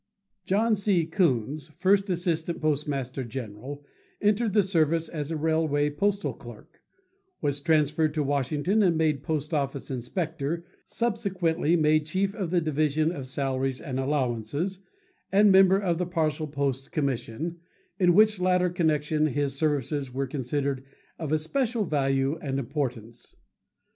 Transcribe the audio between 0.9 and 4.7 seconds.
Koons, First Assistant Postmaster General, entered the